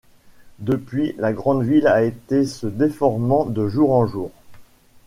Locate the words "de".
3.45-3.67